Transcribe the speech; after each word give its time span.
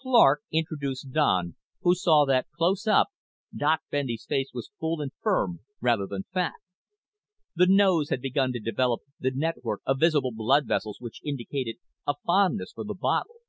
Clark 0.00 0.40
introduced 0.50 1.12
Don, 1.12 1.56
who 1.82 1.94
saw 1.94 2.24
that 2.24 2.46
close 2.56 2.86
up 2.86 3.08
Doc 3.54 3.80
Bendy's 3.90 4.24
face 4.26 4.48
was 4.54 4.70
full 4.80 5.02
and 5.02 5.12
firm 5.20 5.60
rather 5.82 6.06
than 6.06 6.24
fat. 6.32 6.54
The 7.54 7.66
nose 7.68 8.08
had 8.08 8.22
begun 8.22 8.50
to 8.54 8.60
develop 8.60 9.02
the 9.20 9.32
network 9.34 9.82
of 9.84 10.00
visible 10.00 10.32
blood 10.32 10.66
vessels 10.66 11.00
which 11.02 11.20
indicated 11.22 11.76
a 12.06 12.14
fondness 12.24 12.72
for 12.72 12.84
the 12.84 12.94
bottle. 12.94 13.40